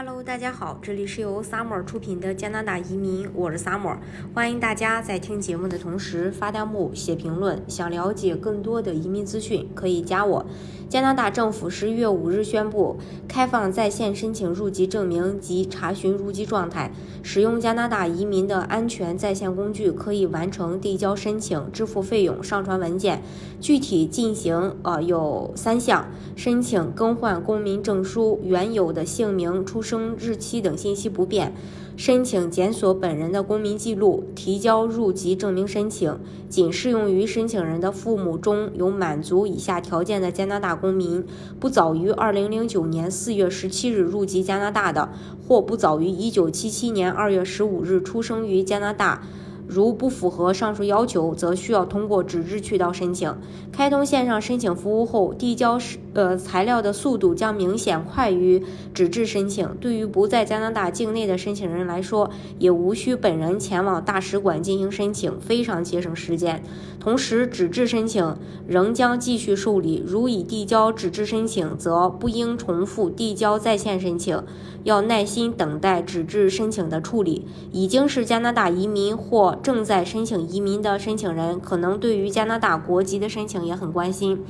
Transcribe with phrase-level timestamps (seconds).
[0.00, 3.96] Hello，大家好，这里是由 Summer 出品的加拿大移民，我是 Summer，
[4.32, 7.60] 欢迎大家在听节目的同时发弹幕、写评论。
[7.66, 10.46] 想了解更多的移民资讯，可以加我。
[10.88, 16.92] 加拿大政府十一月五日宣布开放在线申请入籍证明及查询入籍状态，
[17.24, 23.20] 使用加拿大移民的安全在线工具，可以完成递交申请、支付费用、上传文件。
[23.60, 26.06] 具体进行呃有三项：
[26.36, 31.54] 申请更换公民证书，原有的姓名、出生日期等信息不变。
[31.96, 41.24] 申请检索本人的公民记录，提交入籍证明申请，仅适用于申请人的父母中有满足以下条件的加拿大公民，
[41.58, 45.08] 不早于二零零九年四月十七日入籍加拿大的，
[45.48, 49.22] 或不早于一九七七年二月十五日出生于加拿大。
[49.66, 53.34] 如不符合上述要求，则需要通过纸质渠道申请。
[53.70, 55.78] 开通线上申请服务后，递交
[56.18, 58.60] 呃材料的速度将明显快于
[58.92, 59.68] 纸质申请。
[59.80, 66.60] 对于不在加拿大境内的申请人来说，也无需本人前往大使馆进行申请，非常节省时间。
[66.98, 70.02] 同时，纸质申请仍将继续受理。
[70.04, 74.42] 如已递交纸质申请，则不应重复递交在线申请，
[74.82, 77.46] 要耐心等待纸质申请的处理。
[77.70, 84.42] 已经是加拿大移民或正在申请移民的申请人，可能对于加拿大国籍的申请也很关心。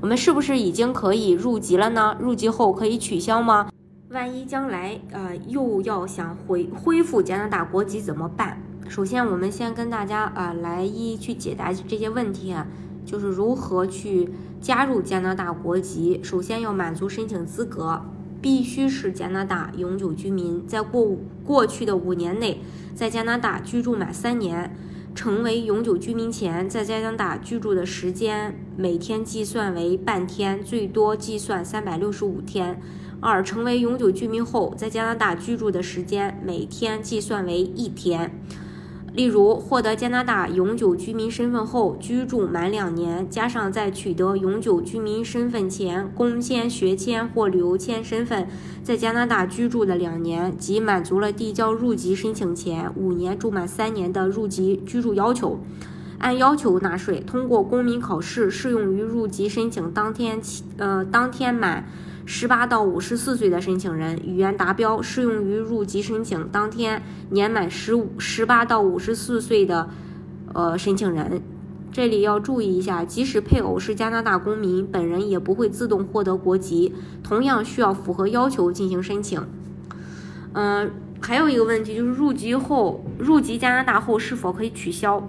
[0.00, 2.16] 我们是不是已经可以入籍了呢？
[2.20, 3.70] 入籍后可以取消吗？
[4.10, 8.62] 万一将来呃又要想恢恢复加拿大国籍怎么办？
[8.88, 12.66] 首先，我们先跟大家啊来一一去解答这些问题啊，
[13.04, 14.28] 就是如何去
[14.60, 16.20] 加入加拿大国籍。
[16.22, 18.00] 首先要满足申请资格，
[18.40, 22.60] 必须是加拿大永久居民，在过过去的五年内。
[22.94, 24.74] 在加拿大居住满三年，
[25.16, 32.78] 成为永久居民前，在加拿大居住的时间每天计算为半天，最多计算三百六十五天。
[33.18, 38.38] 二、成为永久居民后，在加拿大居住的时间每天计算为一天。
[39.16, 48.46] 例如，获得加拿大永久居民身份后，居住满两年，加上在取得永久居民身份前工签、学签或旅游签身份，
[48.82, 55.58] 在加拿大居住的两年，即满足了递交入籍申请前五年住满三年的入籍居住要求，
[56.18, 61.88] 按要求纳税，通过公民考试，适用于入籍申请当天起，呃，当天满。
[62.28, 67.00] 十八到五十四岁的申请人语言达标，适用于入籍申请当天
[67.30, 69.88] 年满十五十八到五十四岁的
[70.52, 71.40] 呃申请人。
[71.92, 76.92] 这里要注意一下，即使配偶是加拿大公民，本人也不会自动获得国籍，
[77.22, 79.40] 同样需要符合要求进行申请。
[80.52, 85.26] 嗯，还有一个问题就是入籍后入籍加拿大后是否可以取消？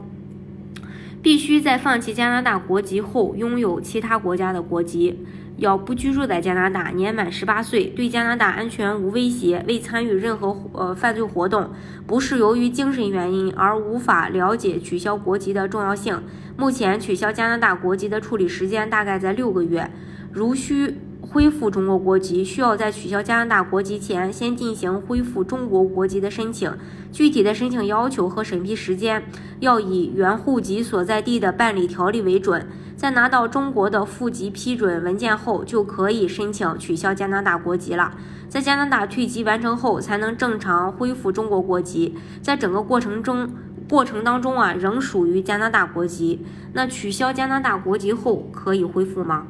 [1.27, 5.25] 必须在放弃加拿大国籍后拥有其他国家的国籍。
[5.57, 11.69] 要不居住在加拿大，年满十八岁，对加拿大安全无威胁，未参与任何呃犯罪活动，
[12.05, 16.23] 不是由于精神原因而无法了解取消国籍的重要性。
[16.55, 19.91] 目前取消加拿大国籍的处理时间大概在六个月。
[20.31, 20.95] 如需
[21.29, 26.71] 恢复中国国籍，需要在取消加拿大国籍前先进行恢复中国国籍的申请。
[27.11, 29.23] 具体的申请要求和审批时间
[29.59, 32.65] 要以原户籍所在地的办理条例为准。
[32.95, 38.13] 在拿到中国的户籍批准文件后，就可以申请取消加拿大国籍了。
[38.49, 42.15] 在加拿大退籍完成后，才能正常恢复中国国籍。
[42.41, 43.49] 在整个过程中，
[43.89, 46.43] 过程当中啊，仍属于加拿大国籍。
[46.73, 49.45] 那取消加拿大国籍后，可以恢复吗？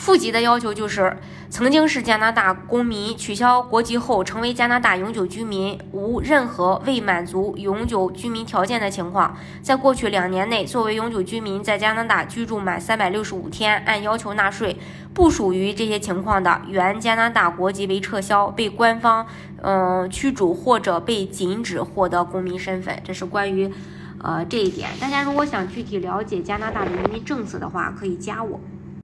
[0.00, 1.18] 户籍的要求就是，
[1.50, 14.78] 曾经是加拿大公民，取消国籍后成为加拿大永久居民，无任何未满足永久居民条件的情况，在过去两年内作为永久居民在加拿大居住满三百六十五天，按要求纳税。
[15.12, 19.26] 不属于这些情况的，原加拿大国籍被撤销，被官方
[19.62, 22.96] 嗯驱逐或者被禁止获得公民身份。
[23.04, 23.68] 这是关于
[24.22, 24.88] 呃这一点。
[25.00, 28.60] 大家如果想具体了解加拿大的移民政策的话，可以加我。